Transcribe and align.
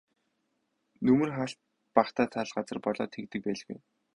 Нөмөр 1.09 1.29
хаалт 1.35 1.59
багатай 1.99 2.27
тал 2.37 2.49
газар 2.57 2.77
болоод 2.87 3.09
тэгдэг 3.15 3.41
байлгүй. 3.47 3.77